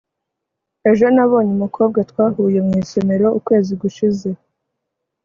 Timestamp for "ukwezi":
3.39-3.71